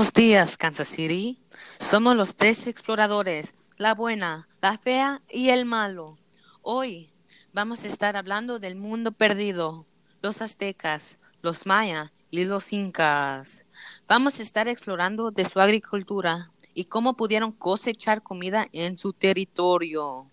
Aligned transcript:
Buenos 0.00 0.14
días, 0.14 0.56
Kansas 0.56 0.88
City. 0.88 1.38
Somos 1.78 2.16
los 2.16 2.34
tres 2.34 2.66
exploradores, 2.66 3.54
la 3.76 3.94
buena, 3.94 4.48
la 4.62 4.78
fea 4.78 5.20
y 5.28 5.50
el 5.50 5.66
malo. 5.66 6.16
Hoy 6.62 7.12
vamos 7.52 7.84
a 7.84 7.88
estar 7.88 8.16
hablando 8.16 8.58
del 8.58 8.76
mundo 8.76 9.12
perdido, 9.12 9.86
los 10.22 10.40
aztecas, 10.40 11.18
los 11.42 11.66
mayas 11.66 12.14
y 12.30 12.46
los 12.46 12.72
incas. 12.72 13.66
Vamos 14.08 14.40
a 14.40 14.42
estar 14.42 14.68
explorando 14.68 15.32
de 15.32 15.44
su 15.44 15.60
agricultura 15.60 16.50
y 16.72 16.86
cómo 16.86 17.14
pudieron 17.14 17.52
cosechar 17.52 18.22
comida 18.22 18.68
en 18.72 18.96
su 18.96 19.12
territorio. 19.12 20.30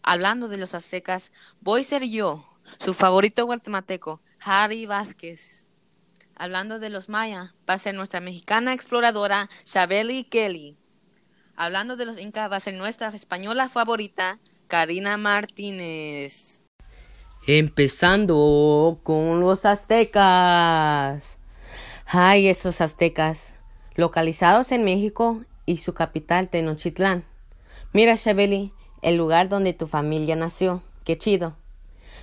Hablando 0.00 0.46
de 0.46 0.58
los 0.58 0.76
aztecas, 0.76 1.32
voy 1.60 1.80
a 1.80 1.84
ser 1.84 2.04
yo, 2.04 2.46
su 2.78 2.94
favorito 2.94 3.46
guatemalteco, 3.46 4.22
Harry 4.38 4.86
Vázquez. 4.86 5.65
Hablando 6.38 6.78
de 6.78 6.90
los 6.90 7.08
mayas, 7.08 7.54
va 7.68 7.74
a 7.74 7.78
ser 7.78 7.94
nuestra 7.94 8.20
mexicana 8.20 8.74
exploradora, 8.74 9.48
Chabeli 9.64 10.24
Kelly. 10.24 10.76
Hablando 11.56 11.96
de 11.96 12.04
los 12.04 12.18
incas, 12.18 12.52
va 12.52 12.56
a 12.56 12.60
ser 12.60 12.74
nuestra 12.74 13.08
española 13.08 13.70
favorita, 13.70 14.38
Karina 14.68 15.16
Martínez. 15.16 16.60
Empezando 17.46 19.00
con 19.02 19.40
los 19.40 19.64
aztecas. 19.64 21.38
Ay, 22.04 22.48
esos 22.48 22.82
aztecas, 22.82 23.56
localizados 23.94 24.72
en 24.72 24.84
México 24.84 25.42
y 25.64 25.78
su 25.78 25.94
capital, 25.94 26.50
Tenochtitlán. 26.50 27.24
Mira, 27.94 28.14
Chabeli, 28.14 28.74
el 29.00 29.16
lugar 29.16 29.48
donde 29.48 29.72
tu 29.72 29.86
familia 29.86 30.36
nació. 30.36 30.82
Qué 31.02 31.16
chido. 31.16 31.56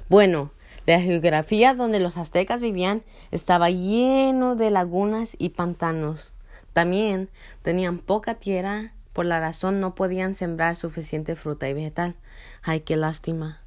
Bueno, 0.07 0.51
la 0.85 0.99
geografía 0.99 1.73
donde 1.73 1.99
los 1.99 2.17
aztecas 2.17 2.61
vivían 2.61 3.03
estaba 3.31 3.69
lleno 3.69 4.55
de 4.55 4.69
lagunas 4.69 5.35
y 5.37 5.49
pantanos. 5.49 6.33
También 6.73 7.29
tenían 7.61 7.99
poca 7.99 8.35
tierra, 8.35 8.93
por 9.13 9.25
la 9.25 9.39
razón 9.39 9.79
no 9.79 9.95
podían 9.95 10.35
sembrar 10.35 10.75
suficiente 10.75 11.35
fruta 11.35 11.69
y 11.69 11.73
vegetal. 11.73 12.15
Ay, 12.63 12.81
qué 12.81 12.97
lástima. 12.97 13.61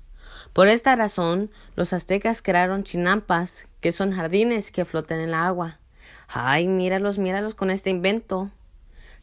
Por 0.53 0.69
esta 0.69 0.97
razón, 0.97 1.51
los 1.75 1.93
aztecas 1.93 2.43
crearon 2.43 2.83
chinampas, 2.83 3.67
que 3.81 3.93
son 3.93 4.13
jardines 4.13 4.71
que 4.71 4.85
flotan 4.85 5.21
en 5.21 5.29
el 5.29 5.35
agua. 5.35 5.79
Ay, 6.29 6.67
míralos, 6.67 7.19
míralos 7.19 7.55
con 7.55 7.71
este 7.71 7.91
invento. 7.91 8.51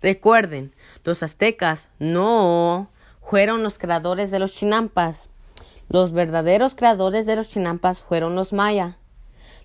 Recuerden, 0.02 0.73
los 1.03 1.23
aztecas 1.23 1.89
no 2.00 2.89
fueron 3.22 3.63
los 3.63 3.78
creadores 3.78 4.31
de 4.31 4.39
los 4.39 4.53
chinampas. 4.53 5.30
Los 5.89 6.12
verdaderos 6.12 6.76
creadores 6.76 7.26
de 7.26 7.36
los 7.36 7.50
chinampas 7.50 8.03
fueron 8.03 8.36
los 8.36 8.53
maya. 8.53 8.98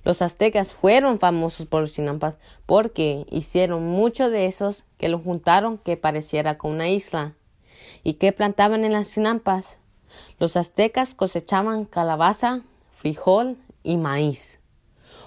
Los 0.04 0.22
aztecas 0.22 0.72
fueron 0.72 1.18
famosos 1.18 1.66
por 1.66 1.80
los 1.80 1.92
chinampas 1.92 2.36
porque 2.66 3.26
hicieron 3.30 3.86
mucho 3.86 4.30
de 4.30 4.46
esos 4.46 4.84
que 4.96 5.08
lo 5.08 5.18
juntaron 5.18 5.78
que 5.78 5.96
pareciera 5.96 6.58
con 6.58 6.72
una 6.72 6.88
isla. 6.88 7.34
¿Y 8.04 8.14
qué 8.14 8.32
plantaban 8.32 8.84
en 8.84 8.92
las 8.92 9.12
chinampas? 9.12 9.78
Los 10.38 10.56
aztecas 10.56 11.14
cosechaban 11.14 11.84
calabaza, 11.84 12.62
frijol 12.94 13.56
y 13.82 13.96
maíz. 13.96 14.58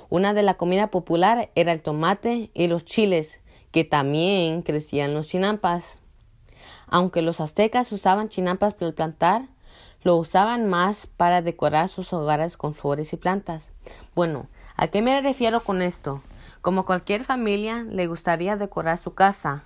Una 0.09 0.33
de 0.33 0.43
la 0.43 0.55
comida 0.55 0.87
popular 0.87 1.49
era 1.55 1.71
el 1.71 1.81
tomate 1.81 2.49
y 2.53 2.67
los 2.67 2.83
chiles, 2.83 3.39
que 3.71 3.83
también 3.83 4.61
crecían 4.61 5.13
los 5.13 5.27
chinampas. 5.27 5.97
Aunque 6.87 7.21
los 7.21 7.39
aztecas 7.39 7.91
usaban 7.91 8.29
chinampas 8.29 8.73
para 8.73 8.91
plantar, 8.91 9.47
lo 10.03 10.15
usaban 10.15 10.67
más 10.69 11.07
para 11.07 11.41
decorar 11.41 11.89
sus 11.89 12.13
hogares 12.13 12.57
con 12.57 12.73
flores 12.73 13.13
y 13.13 13.17
plantas. 13.17 13.69
Bueno, 14.15 14.47
¿a 14.75 14.87
qué 14.87 15.01
me 15.01 15.19
refiero 15.21 15.63
con 15.63 15.81
esto? 15.81 16.21
Como 16.61 16.85
cualquier 16.85 17.23
familia 17.23 17.83
le 17.83 18.07
gustaría 18.07 18.55
decorar 18.55 18.97
su 18.97 19.13
casa. 19.13 19.63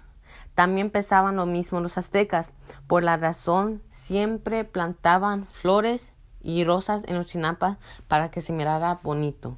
También 0.56 0.90
pensaban 0.90 1.36
lo 1.36 1.46
mismo 1.46 1.80
los 1.80 1.98
aztecas. 1.98 2.52
Por 2.88 3.04
la 3.04 3.18
razón, 3.18 3.82
siempre 3.90 4.64
plantaban 4.64 5.46
flores 5.46 6.14
y 6.42 6.64
rosas 6.64 7.04
en 7.08 7.16
los 7.16 7.28
chinampas 7.28 7.78
para 8.08 8.30
que 8.30 8.42
se 8.42 8.54
mirara 8.54 9.00
bonito. 9.04 9.58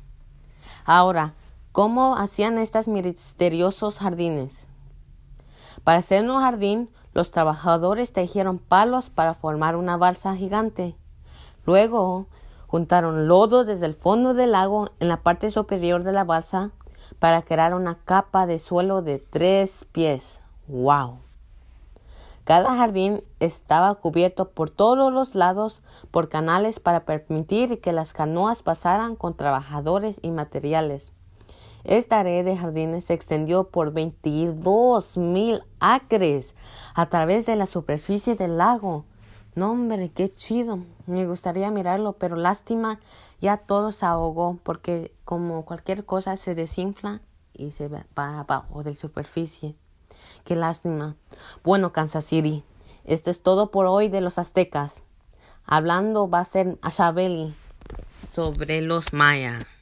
Ahora, 0.85 1.33
¿cómo 1.71 2.17
hacían 2.17 2.57
estos 2.57 2.87
misteriosos 2.87 3.99
jardines? 3.99 4.67
Para 5.83 5.99
hacer 5.99 6.27
un 6.27 6.41
jardín, 6.41 6.89
los 7.17 7.31
trabajadores 7.31 8.13
tejieron 8.13 8.59
palos 8.59 9.09
para 9.09 9.33
formar 9.33 9.75
una 9.75 9.97
balsa 9.97 10.35
gigante. 10.35 10.95
Luego 11.65 12.27
juntaron 12.67 13.27
lodo 13.27 13.65
desde 13.65 13.87
el 13.87 13.95
fondo 13.95 14.35
del 14.35 14.51
lago 14.51 14.89
en 14.99 15.07
la 15.07 15.23
parte 15.23 15.49
superior 15.49 16.03
de 16.03 16.11
la 16.11 16.23
balsa 16.23 16.69
para 17.17 17.41
crear 17.41 17.73
una 17.73 17.95
capa 17.95 18.45
de 18.45 18.59
suelo 18.59 19.01
de 19.01 19.17
tres 19.17 19.87
pies. 19.91 20.43
¡Wow! 20.67 21.17
Cada 22.43 22.75
jardín 22.75 23.23
estaba 23.39 23.95
cubierto 23.95 24.51
por 24.51 24.69
todos 24.69 25.11
los 25.11 25.33
lados 25.33 25.81
por 26.11 26.29
canales 26.29 26.79
para 26.79 26.99
permitir 26.99 27.81
que 27.81 27.93
las 27.93 28.13
canoas 28.13 28.61
pasaran 28.61 29.15
con 29.15 29.35
trabajadores 29.35 30.19
y 30.21 30.29
materiales. 30.29 31.13
Esta 31.87 32.21
red 32.21 32.43
de 32.43 32.57
jardines 32.57 33.05
se 33.05 33.13
extendió 33.13 33.69
por 33.69 33.93
22 33.93 35.15
mil 35.15 35.63
acres 35.79 36.53
a 36.93 37.05
través 37.05 37.45
de 37.45 37.55
la 37.55 37.65
superficie 37.65 38.35
del 38.35 38.57
lago. 38.57 39.05
No, 39.55 39.71
hombre, 39.71 40.11
qué 40.13 40.33
chido. 40.33 40.79
Me 41.05 41.25
gustaría 41.25 41.71
mirarlo, 41.71 42.11
pero 42.13 42.35
lástima, 42.35 42.99
ya 43.39 43.55
todo 43.55 43.93
se 43.93 44.05
ahogó 44.05 44.59
porque 44.63 45.13
como 45.23 45.63
cualquier 45.63 46.03
cosa 46.03 46.35
se 46.35 46.55
desinfla 46.55 47.21
y 47.53 47.71
se 47.71 47.87
va 47.87 48.05
abajo 48.17 48.83
de 48.83 48.93
superficie. 48.93 49.73
Qué 50.43 50.57
lástima. 50.57 51.15
Bueno, 51.63 51.93
Kansas 51.93 52.25
City, 52.25 52.65
esto 53.05 53.29
es 53.29 53.41
todo 53.41 53.71
por 53.71 53.85
hoy 53.85 54.09
de 54.09 54.19
los 54.19 54.37
aztecas. 54.37 55.03
Hablando 55.65 56.29
va 56.29 56.41
a 56.41 56.45
ser 56.45 56.77
Ashabeli 56.81 57.55
sobre 58.33 58.81
los 58.81 59.13
mayas. 59.13 59.76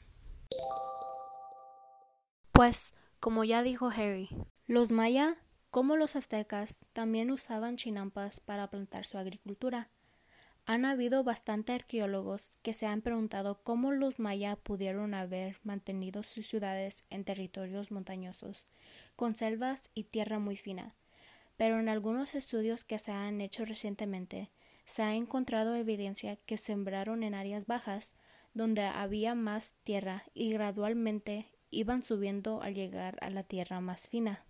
Pues, 2.56 2.94
como 3.20 3.44
ya 3.44 3.62
dijo 3.62 3.88
Harry, 3.88 4.30
los 4.66 4.90
maya, 4.90 5.36
como 5.70 5.94
los 5.94 6.16
aztecas, 6.16 6.86
también 6.94 7.30
usaban 7.30 7.76
chinampas 7.76 8.40
para 8.40 8.70
plantar 8.70 9.04
su 9.04 9.18
agricultura. 9.18 9.90
Han 10.64 10.86
habido 10.86 11.22
bastante 11.22 11.74
arqueólogos 11.74 12.52
que 12.62 12.72
se 12.72 12.86
han 12.86 13.02
preguntado 13.02 13.60
cómo 13.62 13.92
los 13.92 14.18
maya 14.18 14.56
pudieron 14.56 15.12
haber 15.12 15.58
mantenido 15.64 16.22
sus 16.22 16.46
ciudades 16.46 17.04
en 17.10 17.24
territorios 17.24 17.90
montañosos, 17.90 18.68
con 19.16 19.34
selvas 19.34 19.90
y 19.92 20.04
tierra 20.04 20.38
muy 20.38 20.56
fina. 20.56 20.96
Pero 21.58 21.78
en 21.78 21.90
algunos 21.90 22.34
estudios 22.34 22.84
que 22.84 22.98
se 22.98 23.12
han 23.12 23.42
hecho 23.42 23.66
recientemente, 23.66 24.50
se 24.86 25.02
ha 25.02 25.14
encontrado 25.14 25.74
evidencia 25.74 26.36
que 26.36 26.56
sembraron 26.56 27.22
en 27.22 27.34
áreas 27.34 27.66
bajas, 27.66 28.16
donde 28.54 28.80
había 28.80 29.34
más 29.34 29.74
tierra 29.84 30.24
y 30.32 30.52
gradualmente 30.52 31.50
iban 31.76 32.02
subiendo 32.02 32.62
al 32.62 32.74
llegar 32.74 33.18
a 33.20 33.30
la 33.30 33.42
tierra 33.42 33.80
más 33.80 34.08
fina. 34.08 34.44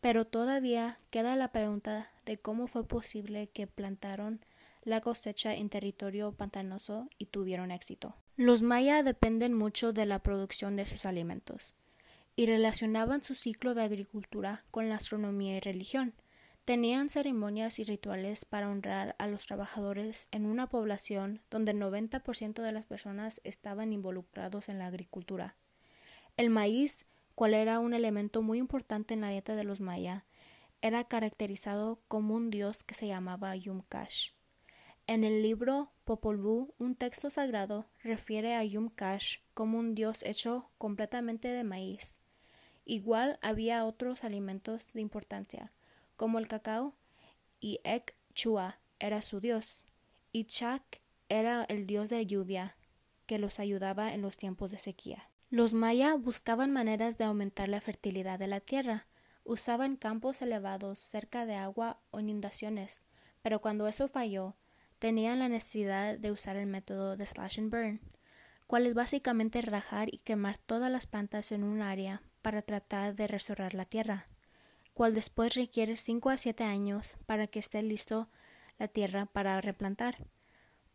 Pero 0.00 0.26
todavía 0.26 0.98
queda 1.10 1.36
la 1.36 1.52
pregunta 1.52 2.10
de 2.24 2.38
cómo 2.38 2.66
fue 2.66 2.86
posible 2.86 3.48
que 3.48 3.66
plantaron 3.66 4.40
la 4.82 5.00
cosecha 5.00 5.54
en 5.54 5.68
territorio 5.68 6.32
pantanoso 6.32 7.08
y 7.18 7.26
tuvieron 7.26 7.70
éxito. 7.70 8.14
Los 8.36 8.62
maya 8.62 9.02
dependen 9.02 9.54
mucho 9.54 9.92
de 9.92 10.06
la 10.06 10.22
producción 10.22 10.76
de 10.76 10.86
sus 10.86 11.06
alimentos 11.06 11.74
y 12.36 12.46
relacionaban 12.46 13.22
su 13.22 13.34
ciclo 13.34 13.74
de 13.74 13.82
agricultura 13.82 14.64
con 14.70 14.88
la 14.88 14.96
astronomía 14.96 15.56
y 15.56 15.60
religión. 15.60 16.14
Tenían 16.66 17.08
ceremonias 17.08 17.78
y 17.78 17.84
rituales 17.84 18.44
para 18.44 18.68
honrar 18.68 19.16
a 19.18 19.26
los 19.26 19.46
trabajadores 19.46 20.28
en 20.32 20.44
una 20.44 20.68
población 20.68 21.40
donde 21.50 21.72
el 21.72 21.78
90% 21.78 22.60
de 22.60 22.72
las 22.72 22.86
personas 22.86 23.40
estaban 23.44 23.92
involucrados 23.92 24.68
en 24.68 24.78
la 24.78 24.86
agricultura. 24.86 25.56
El 26.36 26.50
maíz, 26.50 27.06
cual 27.34 27.54
era 27.54 27.80
un 27.80 27.94
elemento 27.94 28.42
muy 28.42 28.58
importante 28.58 29.14
en 29.14 29.22
la 29.22 29.30
dieta 29.30 29.56
de 29.56 29.64
los 29.64 29.80
maya, 29.80 30.26
era 30.82 31.04
caracterizado 31.04 31.98
como 32.08 32.34
un 32.34 32.50
dios 32.50 32.84
que 32.84 32.94
se 32.94 33.06
llamaba 33.06 33.56
Yumkash. 33.56 34.32
En 35.06 35.24
el 35.24 35.42
libro 35.42 35.92
Popol 36.04 36.36
Vuh, 36.36 36.74
un 36.78 36.94
texto 36.94 37.30
sagrado 37.30 37.86
refiere 38.02 38.54
a 38.54 38.64
Yumkash 38.64 39.38
como 39.54 39.78
un 39.78 39.94
dios 39.94 40.22
hecho 40.24 40.68
completamente 40.76 41.48
de 41.48 41.64
maíz. 41.64 42.20
Igual 42.84 43.38
había 43.40 43.86
otros 43.86 44.22
alimentos 44.22 44.92
de 44.92 45.00
importancia, 45.00 45.72
como 46.16 46.38
el 46.38 46.48
cacao, 46.48 46.94
y 47.60 47.80
Ek 47.82 48.14
Chua 48.34 48.78
era 48.98 49.22
su 49.22 49.40
dios, 49.40 49.86
y 50.32 50.44
Chak 50.44 51.00
era 51.30 51.64
el 51.64 51.86
dios 51.86 52.10
de 52.10 52.26
lluvia, 52.26 52.76
que 53.24 53.38
los 53.38 53.58
ayudaba 53.58 54.12
en 54.12 54.20
los 54.20 54.36
tiempos 54.36 54.70
de 54.70 54.78
sequía. 54.78 55.30
Los 55.48 55.74
maya 55.74 56.16
buscaban 56.16 56.72
maneras 56.72 57.18
de 57.18 57.24
aumentar 57.24 57.68
la 57.68 57.80
fertilidad 57.80 58.36
de 58.36 58.48
la 58.48 58.58
tierra. 58.58 59.06
Usaban 59.44 59.94
campos 59.94 60.42
elevados 60.42 60.98
cerca 60.98 61.46
de 61.46 61.54
agua 61.54 62.00
o 62.10 62.18
inundaciones, 62.18 63.04
pero 63.42 63.60
cuando 63.60 63.86
eso 63.86 64.08
falló, 64.08 64.56
tenían 64.98 65.38
la 65.38 65.48
necesidad 65.48 66.18
de 66.18 66.32
usar 66.32 66.56
el 66.56 66.66
método 66.66 67.16
de 67.16 67.26
slash 67.26 67.60
and 67.60 67.70
burn, 67.70 68.00
cual 68.66 68.86
es 68.86 68.94
básicamente 68.94 69.62
rajar 69.62 70.12
y 70.12 70.18
quemar 70.18 70.58
todas 70.58 70.90
las 70.90 71.06
plantas 71.06 71.52
en 71.52 71.62
un 71.62 71.80
área 71.80 72.22
para 72.42 72.62
tratar 72.62 73.14
de 73.14 73.28
restaurar 73.28 73.72
la 73.74 73.84
tierra, 73.84 74.26
cual 74.94 75.14
después 75.14 75.54
requiere 75.54 75.96
cinco 75.96 76.30
a 76.30 76.38
siete 76.38 76.64
años 76.64 77.16
para 77.26 77.46
que 77.46 77.60
esté 77.60 77.82
listo 77.82 78.28
la 78.80 78.88
tierra 78.88 79.26
para 79.26 79.60
replantar. 79.60 80.26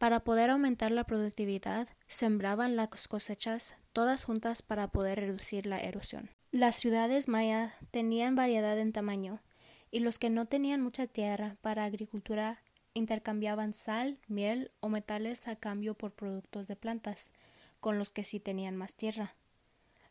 Para 0.02 0.22
poder 0.22 0.50
aumentar 0.50 0.90
la 0.90 1.04
productividad, 1.04 1.88
sembraban 2.08 2.76
las 2.76 3.08
cosechas 3.08 3.76
todas 3.94 4.24
juntas 4.24 4.64
para 4.64 4.88
poder 4.88 5.20
reducir 5.20 5.68
la 5.68 5.80
erosión. 5.80 6.32
Las 6.50 6.78
ciudades 6.78 7.28
mayas 7.28 7.76
tenían 7.92 8.34
variedad 8.34 8.80
en 8.80 8.94
tamaño, 8.94 9.44
y 9.92 10.00
los 10.00 10.18
que 10.18 10.32
no 10.32 10.48
tenían 10.48 10.82
mucha 10.82 11.06
tierra 11.06 11.58
para 11.62 11.86
agricultura 11.86 12.64
intercambiaban 12.96 13.76
sal, 13.76 14.18
miel 14.28 14.72
o 14.80 14.90
metales 14.90 15.48
a 15.48 15.56
cambio 15.56 15.94
por 15.94 16.14
productos 16.14 16.68
de 16.68 16.76
plantas, 16.76 17.32
con 17.80 18.00
los 18.00 18.10
que 18.10 18.24
sí 18.24 18.40
tenían 18.40 18.76
más 18.76 18.96
tierra. 18.96 19.36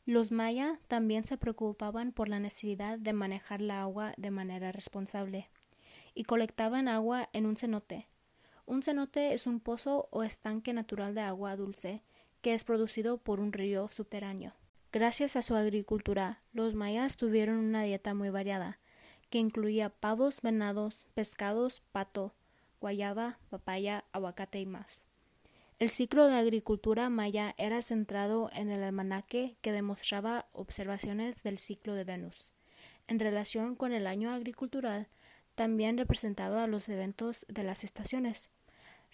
Los 0.07 0.31
mayas 0.31 0.79
también 0.87 1.25
se 1.25 1.37
preocupaban 1.37 2.13
por 2.13 2.29
la 2.29 2.39
necesidad 2.39 2.97
de 2.97 3.13
manejar 3.13 3.61
la 3.61 3.81
agua 3.81 4.13
de 4.17 4.31
manera 4.31 4.71
responsable 4.71 5.51
y 6.15 6.23
colectaban 6.23 6.87
agua 6.87 7.29
en 7.33 7.45
un 7.45 7.57
cenote, 7.57 8.07
un 8.71 8.85
cenote 8.85 9.35
es 9.35 9.49
un 9.49 9.59
pozo 9.59 10.07
o 10.13 10.23
estanque 10.23 10.73
natural 10.73 11.13
de 11.13 11.23
agua 11.23 11.57
dulce 11.57 12.05
que 12.41 12.55
es 12.55 12.63
producido 12.63 13.19
por 13.19 13.41
un 13.41 13.53
río 13.53 13.89
subterráneo. 13.89 14.55
Gracias 14.93 15.35
a 15.35 15.43
su 15.43 15.57
agricultura, 15.57 16.41
los 16.53 16.75
mayas 16.77 17.17
tuvieron 17.17 17.57
una 17.57 17.83
dieta 17.83 18.15
muy 18.15 18.31
variada, 18.31 18.79
que 19.29 19.39
incluía 19.39 19.89
pavos, 19.91 20.41
venados, 20.41 21.09
pescados, 21.15 21.81
pato, 21.81 22.37
guayaba, 22.81 23.41
papaya, 23.51 24.05
aguacate 24.13 24.61
y 24.61 24.67
más. 24.67 25.05
El 25.81 25.91
ciclo 25.91 26.29
de 26.29 26.37
agricultura 26.37 27.11
maya 27.11 27.57
era 27.59 27.83
centrado 27.83 28.51
en 28.55 28.71
el 28.71 28.85
almanaque 28.85 29.57
que 29.63 29.73
demostraba 29.73 30.47
observaciones 30.53 31.43
del 31.43 31.59
ciclo 31.59 31.95
de 31.97 32.05
Venus. 32.05 32.55
En 33.09 33.19
relación 33.19 33.75
con 33.75 33.93
el 33.93 34.07
año 34.07 34.31
agricultural, 34.31 35.09
también 35.57 35.99
representaba 35.99 36.69
los 36.69 36.89
eventos 36.89 37.45
de 37.49 37.65
las 37.65 37.83
estaciones 37.83 38.49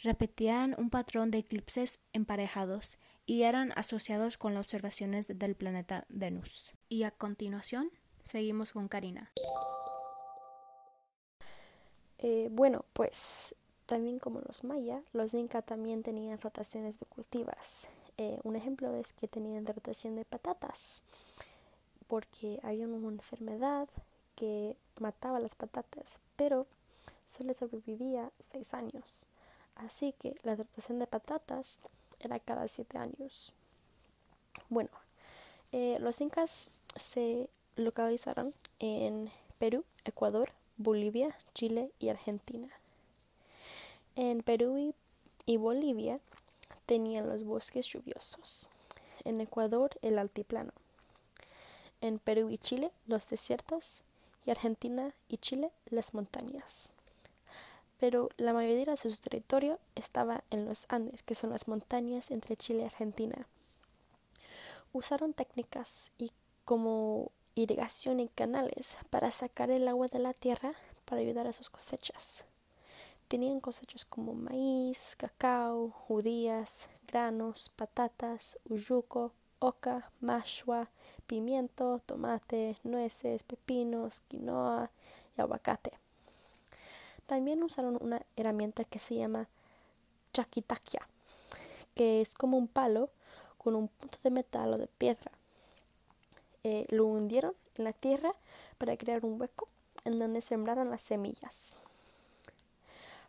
repetían 0.02 0.74
un 0.78 0.90
patrón 0.90 1.30
de 1.30 1.38
eclipses 1.38 2.00
emparejados 2.12 2.98
y 3.24 3.42
eran 3.42 3.72
asociados 3.76 4.38
con 4.38 4.54
las 4.54 4.60
observaciones 4.60 5.26
del 5.38 5.56
planeta 5.56 6.06
Venus. 6.08 6.72
Y 6.88 7.02
a 7.02 7.10
continuación, 7.10 7.90
seguimos 8.22 8.72
con 8.72 8.88
Karina. 8.88 9.32
Eh, 12.18 12.48
bueno, 12.50 12.84
pues 12.92 13.54
también 13.86 14.18
como 14.18 14.40
los 14.40 14.64
mayas, 14.64 15.02
los 15.12 15.34
incas 15.34 15.64
también 15.64 16.02
tenían 16.02 16.40
rotaciones 16.40 16.98
de 16.98 17.06
cultivas. 17.06 17.88
Eh, 18.18 18.40
un 18.44 18.56
ejemplo 18.56 18.94
es 18.94 19.12
que 19.12 19.28
tenían 19.28 19.66
rotación 19.66 20.16
de 20.16 20.24
patatas, 20.24 21.02
porque 22.06 22.58
había 22.62 22.86
una 22.86 23.08
enfermedad 23.08 23.88
que 24.34 24.76
mataba 25.00 25.40
las 25.40 25.54
patatas, 25.54 26.18
pero 26.36 26.66
solo 27.26 27.52
sobrevivía 27.52 28.30
seis 28.38 28.74
años. 28.74 29.26
Así 29.76 30.14
que 30.18 30.36
la 30.42 30.56
rotación 30.56 30.98
de 30.98 31.06
patatas 31.06 31.80
era 32.20 32.40
cada 32.40 32.66
siete 32.66 32.98
años. 32.98 33.52
Bueno, 34.68 34.90
eh, 35.72 35.98
los 36.00 36.20
incas 36.20 36.80
se 36.96 37.48
localizaron 37.76 38.52
en 38.78 39.30
Perú, 39.58 39.84
Ecuador, 40.04 40.50
Bolivia, 40.78 41.36
Chile 41.54 41.90
y 41.98 42.08
Argentina. 42.08 42.68
En 44.16 44.42
Perú 44.42 44.94
y, 45.46 45.56
Bolivia 45.58 46.18
tenían 46.86 47.28
los 47.28 47.44
bosques 47.44 47.86
lluviosos. 47.86 48.68
En 49.24 49.40
Ecuador 49.40 49.90
el 50.00 50.18
altiplano. 50.18 50.72
En 52.00 52.18
Perú 52.18 52.48
y 52.50 52.58
Chile 52.58 52.90
los 53.06 53.28
desiertos 53.28 54.02
y 54.46 54.50
Argentina 54.50 55.12
y 55.28 55.38
Chile 55.38 55.70
las 55.90 56.14
montañas 56.14 56.94
pero 57.98 58.28
la 58.36 58.52
mayoría 58.52 58.84
de 58.84 58.96
su 58.96 59.16
territorio 59.16 59.78
estaba 59.94 60.44
en 60.50 60.66
los 60.66 60.86
Andes, 60.88 61.22
que 61.22 61.34
son 61.34 61.50
las 61.50 61.68
montañas 61.68 62.30
entre 62.30 62.56
Chile 62.56 62.82
y 62.82 62.84
Argentina. 62.84 63.46
Usaron 64.92 65.32
técnicas 65.32 66.12
y 66.18 66.32
como 66.64 67.30
irrigación 67.54 68.20
y 68.20 68.28
canales 68.28 68.98
para 69.10 69.30
sacar 69.30 69.70
el 69.70 69.88
agua 69.88 70.08
de 70.08 70.18
la 70.18 70.34
tierra 70.34 70.74
para 71.04 71.20
ayudar 71.20 71.46
a 71.46 71.52
sus 71.52 71.70
cosechas. 71.70 72.44
Tenían 73.28 73.60
cosechas 73.60 74.04
como 74.04 74.34
maíz, 74.34 75.16
cacao, 75.16 75.90
judías, 75.90 76.86
granos, 77.08 77.72
patatas, 77.74 78.58
uyuco, 78.68 79.32
oca, 79.58 80.10
mashua, 80.20 80.90
pimiento, 81.26 82.00
tomate, 82.06 82.76
nueces, 82.84 83.42
pepinos, 83.42 84.20
quinoa 84.28 84.90
y 85.36 85.40
aguacate. 85.40 86.05
También 87.26 87.62
usaron 87.62 87.98
una 88.00 88.22
herramienta 88.36 88.84
que 88.84 88.98
se 88.98 89.16
llama 89.16 89.48
chaquitaquia, 90.32 91.06
que 91.94 92.20
es 92.20 92.34
como 92.34 92.56
un 92.56 92.68
palo 92.68 93.10
con 93.58 93.74
un 93.74 93.88
punto 93.88 94.18
de 94.22 94.30
metal 94.30 94.74
o 94.74 94.78
de 94.78 94.86
piedra. 94.86 95.32
Eh, 96.62 96.86
lo 96.88 97.06
hundieron 97.06 97.54
en 97.76 97.84
la 97.84 97.92
tierra 97.92 98.34
para 98.78 98.96
crear 98.96 99.24
un 99.24 99.40
hueco 99.40 99.68
en 100.04 100.18
donde 100.18 100.40
sembraron 100.40 100.90
las 100.90 101.02
semillas. 101.02 101.76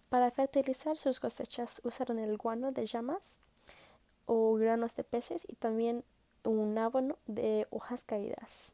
Para 0.10 0.32
fertilizar 0.32 0.98
sus 0.98 1.20
cosechas 1.20 1.82
usaron 1.84 2.20
el 2.20 2.38
guano 2.38 2.72
de 2.72 2.86
llamas 2.86 3.40
o 4.26 4.54
granos 4.56 4.96
de 4.96 5.04
peces 5.04 5.44
y 5.48 5.56
también 5.56 6.04
un 6.44 6.78
abono 6.78 7.18
de 7.26 7.68
hojas 7.72 8.04
caídas. 8.04 8.74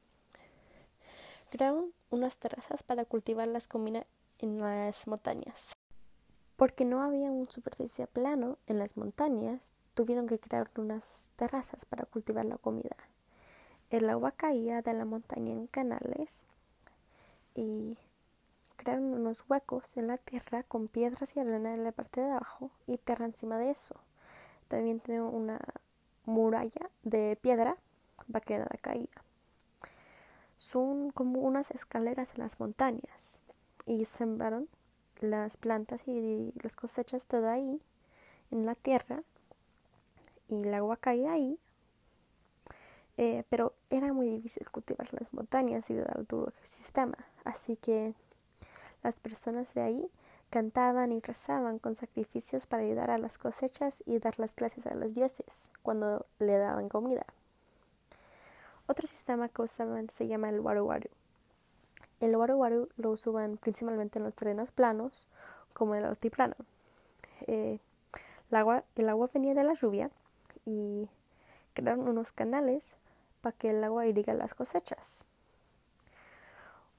Crearon 1.51 1.93
unas 2.09 2.37
terrazas 2.37 2.83
para 2.83 3.05
cultivar 3.05 3.47
las 3.47 3.67
en 4.43 4.59
las 4.59 5.07
montañas. 5.07 5.77
Porque 6.57 6.83
no 6.85 7.01
había 7.01 7.31
una 7.31 7.49
superficie 7.49 8.07
plano 8.07 8.57
en 8.67 8.77
las 8.77 8.97
montañas, 8.97 9.71
tuvieron 9.93 10.27
que 10.27 10.39
crear 10.39 10.69
unas 10.77 11.31
terrazas 11.37 11.85
para 11.85 12.05
cultivar 12.05 12.45
la 12.45 12.57
comida. 12.57 12.95
El 13.89 14.09
agua 14.09 14.31
caía 14.31 14.81
de 14.81 14.93
la 14.93 15.05
montaña 15.05 15.53
en 15.53 15.67
canales 15.67 16.45
y 17.55 17.97
crearon 18.75 19.13
unos 19.13 19.45
huecos 19.47 19.95
en 19.97 20.07
la 20.07 20.17
tierra 20.17 20.63
con 20.63 20.87
piedras 20.89 21.35
y 21.35 21.39
arena 21.39 21.73
en 21.73 21.85
la 21.85 21.91
parte 21.93 22.21
de 22.21 22.31
abajo 22.31 22.69
y 22.85 22.97
tierra 22.97 23.25
encima 23.25 23.57
de 23.57 23.69
eso. 23.69 23.95
También 24.67 24.99
tenían 24.99 25.23
una 25.23 25.59
muralla 26.25 26.89
de 27.03 27.37
piedra 27.41 27.77
para 28.31 28.43
que 28.43 28.57
nada 28.57 28.77
caía. 28.81 29.07
Son 30.57 31.11
como 31.11 31.39
unas 31.41 31.71
escaleras 31.71 32.33
en 32.33 32.39
las 32.39 32.59
montañas 32.59 33.43
y 33.85 34.05
sembraron 34.05 34.67
las 35.19 35.57
plantas 35.57 36.07
y 36.07 36.53
las 36.61 36.75
cosechas 36.75 37.27
todo 37.27 37.49
ahí 37.49 37.81
en 38.51 38.65
la 38.65 38.75
tierra 38.75 39.23
y 40.49 40.61
el 40.63 40.73
agua 40.73 40.97
caía 40.97 41.33
ahí 41.33 41.59
eh, 43.17 43.43
pero 43.49 43.73
era 43.89 44.11
muy 44.11 44.27
difícil 44.27 44.69
cultivar 44.71 45.07
las 45.13 45.31
montañas 45.33 45.87
debido 45.87 46.07
al 46.15 46.25
duro 46.25 46.51
sistema. 46.63 47.17
Así 47.43 47.75
que 47.75 48.13
las 49.03 49.19
personas 49.19 49.73
de 49.73 49.81
ahí 49.81 50.11
cantaban 50.49 51.11
y 51.11 51.19
rezaban 51.19 51.79
con 51.79 51.95
sacrificios 51.95 52.65
para 52.67 52.83
ayudar 52.83 53.11
a 53.11 53.17
las 53.17 53.37
cosechas 53.37 54.03
y 54.05 54.19
dar 54.19 54.39
las 54.39 54.53
clases 54.53 54.87
a 54.87 54.95
los 54.95 55.13
dioses 55.13 55.71
cuando 55.81 56.25
le 56.39 56.57
daban 56.57 56.89
comida. 56.89 57.25
Otro 58.87 59.07
sistema 59.07 59.49
que 59.49 59.61
usaban 59.61 60.09
se 60.09 60.27
llama 60.27 60.49
el 60.49 60.59
waru 60.59 60.85
waru 60.85 61.09
el 62.23 62.35
waru 62.35 62.57
waru 62.57 62.89
lo 62.97 63.11
usaban 63.11 63.57
principalmente 63.57 64.19
en 64.19 64.25
los 64.25 64.33
terrenos 64.33 64.71
planos, 64.71 65.27
como 65.73 65.95
el 65.95 66.05
altiplano. 66.05 66.55
Eh, 67.47 67.79
el, 68.49 68.57
agua, 68.57 68.83
el 68.95 69.09
agua 69.09 69.29
venía 69.33 69.53
de 69.53 69.63
la 69.63 69.73
lluvia 69.73 70.09
y 70.65 71.09
crearon 71.73 72.07
unos 72.07 72.31
canales 72.31 72.95
para 73.41 73.55
que 73.57 73.71
el 73.71 73.83
agua 73.83 74.07
irriga 74.07 74.33
las 74.33 74.53
cosechas. 74.53 75.25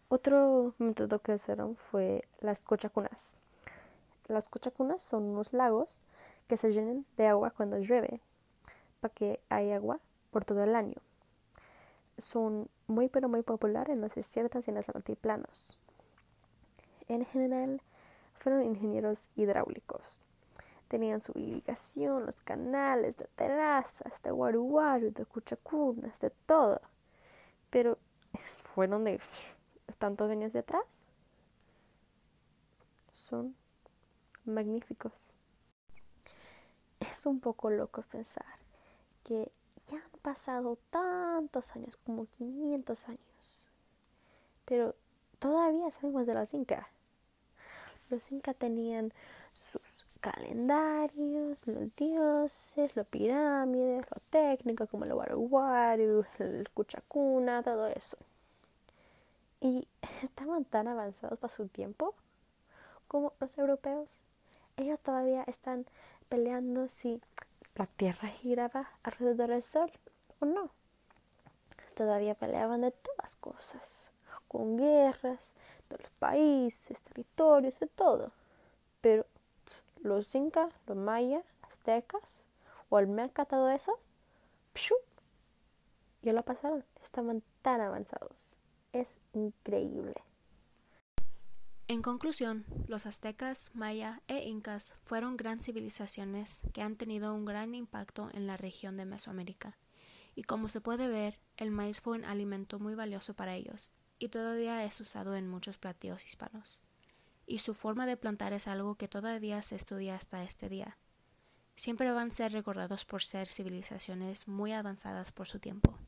Otro 0.09 0.75
método 0.79 1.19
que 1.21 1.33
usaron 1.33 1.77
fue 1.77 2.25
las 2.41 2.63
cochacunas. 2.63 3.37
Las 4.29 4.49
cochacunas 4.49 5.03
son 5.03 5.23
unos 5.23 5.53
lagos 5.53 6.01
que 6.49 6.57
se 6.57 6.71
llenan 6.73 7.07
de 7.17 7.29
agua 7.29 7.51
cuando 7.51 7.79
llueve, 7.79 8.21
para 9.01 9.15
que 9.15 9.41
haya 9.49 9.77
agua 9.77 10.01
por 10.31 10.45
todo 10.45 10.63
el 10.63 10.77
año 10.77 11.01
son 12.19 12.69
muy 12.87 13.09
pero 13.09 13.29
muy 13.29 13.43
populares 13.43 13.95
en 13.95 14.01
los 14.01 14.15
desiertos 14.15 14.67
y 14.67 14.71
en 14.71 14.77
los 14.77 14.89
altiplanos. 14.89 15.79
En 17.09 17.25
general, 17.27 17.81
fueron 18.35 18.63
ingenieros 18.63 19.31
hidráulicos. 19.37 20.21
Tenían 20.89 21.21
su 21.21 21.33
irrigación, 21.35 22.27
los 22.27 22.43
canales, 22.43 23.17
de 23.17 23.27
terrazas, 23.37 24.23
de 24.23 24.31
guaruguaru, 24.31 25.13
de 25.13 25.25
cuchacunas, 25.25 26.21
de 26.21 26.31
todo. 26.31 26.81
Pero 27.71 27.99
fueron 28.35 29.05
de 29.05 29.21
tantos 29.99 30.31
años 30.31 30.53
de 30.53 30.61
atrás. 30.61 31.07
Son 33.13 33.57
magníficos. 34.45 35.35
Es 37.01 37.27
un 37.27 37.41
poco 37.41 37.71
loco 37.71 38.03
pensar 38.03 38.45
que 39.25 39.51
pasado 40.25 40.79
tantos 40.89 41.71
años, 41.77 41.99
como 42.05 42.27
500 42.39 43.09
años. 43.11 43.69
Pero 44.65 44.95
todavía 45.39 45.91
sabemos 45.91 46.27
de 46.27 46.33
los 46.33 46.55
incas. 46.55 46.87
Los 48.09 48.33
incas 48.33 48.57
tenían 48.57 49.13
sus 49.71 49.83
calendarios, 50.23 51.67
los 51.67 51.95
dioses, 51.97 52.97
las 52.97 53.07
pirámides, 53.07 54.07
lo 54.11 54.17
técnico 54.31 54.87
como 54.87 55.05
el 55.05 55.13
Waru 55.13 56.25
el 56.39 56.71
Kuchakuna, 56.73 57.63
todo 57.63 57.87
eso. 57.89 58.17
Y 59.61 59.87
estaban 60.23 60.65
tan 60.65 60.89
avanzados 60.89 61.39
para 61.39 61.53
su 61.53 61.69
tiempo 61.69 62.15
como 63.09 63.35
los 63.41 63.59
europeos. 63.59 64.09
Ellos 64.79 64.99
todavía 65.01 65.43
están 65.43 65.85
peleando 66.31 66.89
si 66.89 67.21
la 67.77 67.85
Tierra 67.85 68.29
giraba 68.29 68.89
alrededor 69.03 69.51
del 69.51 69.63
Sol 69.63 69.93
o 70.41 70.47
no. 70.47 70.71
Todavía 71.97 72.35
peleaban 72.35 72.81
de 72.81 72.91
todas 72.91 73.37
cosas, 73.37 73.89
con 74.49 74.77
guerras, 74.77 75.53
de 75.89 75.99
los 75.99 76.13
países, 76.19 77.01
territorios, 77.01 77.79
de 77.79 77.87
todo. 77.87 78.33
Pero 79.01 79.27
los 80.03 80.35
incas, 80.35 80.73
los 80.87 80.97
mayas, 80.97 81.45
aztecas, 81.63 82.43
olmecas, 82.89 83.49
todo 83.49 83.69
eso, 83.71 83.99
ya 86.25 86.33
lo 86.33 86.43
pasaron, 86.43 86.85
estaban 87.03 87.43
tan 87.63 87.81
avanzados. 87.81 88.57
Es 88.93 89.21
increíble. 89.35 90.15
En 91.87 92.01
conclusión, 92.01 92.65
los 92.89 93.05
aztecas, 93.05 93.71
maya 93.75 94.23
e 94.27 94.49
incas 94.49 94.97
fueron 95.03 95.37
gran 95.37 95.61
civilizaciones 95.61 96.63
que 96.73 96.81
han 96.81 96.97
tenido 96.97 97.35
un 97.35 97.45
gran 97.45 97.75
impacto 97.75 98.31
en 98.33 98.47
la 98.47 98.57
región 98.57 98.97
de 98.97 99.05
Mesoamérica. 99.05 99.77
Y 100.35 100.43
como 100.43 100.69
se 100.69 100.81
puede 100.81 101.09
ver, 101.09 101.41
el 101.57 101.71
maíz 101.71 102.01
fue 102.01 102.17
un 102.17 102.25
alimento 102.25 102.79
muy 102.79 102.95
valioso 102.95 103.35
para 103.35 103.55
ellos, 103.55 103.93
y 104.19 104.29
todavía 104.29 104.85
es 104.85 105.01
usado 105.01 105.37
en 105.37 105.49
muchos 105.49 105.79
platillos 105.79 106.27
hispanos. 106.27 106.83
Y 107.47 107.59
su 107.59 107.75
forma 107.75 108.07
de 108.07 108.17
plantar 108.17 108.53
es 108.53 108.69
algo 108.69 108.95
que 108.95 109.09
todavía 109.09 109.63
se 109.63 109.77
estudia 109.77 110.15
hasta 110.15 110.43
este 110.43 110.69
día. 110.69 110.99
Siempre 111.77 112.11
van 112.13 112.29
a 112.29 112.33
ser 112.33 112.53
recordados 112.53 113.05
por 113.05 113.23
ser 113.23 113.49
civilizaciones 113.49 114.49
muy 114.49 114.73
avanzadas 114.73 115.33
por 115.33 115.49
su 115.49 115.59
tiempo. 115.59 115.99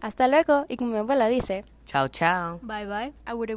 Hasta 0.00 0.28
luego, 0.28 0.66
y 0.68 0.76
como 0.76 0.92
mi 0.92 0.98
abuela 0.98 1.28
dice, 1.28 1.64
chao 1.84 2.08
chao. 2.08 2.58
Bye 2.62 2.86
bye, 2.86 3.14
aure 3.24 3.54